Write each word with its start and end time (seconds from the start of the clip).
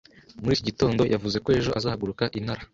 Muri 0.41 0.53
iki 0.55 0.67
gitondo 0.69 1.01
yavuze 1.13 1.37
ko 1.43 1.49
ejo 1.59 1.69
azahaguruka 1.79 2.23
i 2.39 2.41
Nara. 2.45 2.63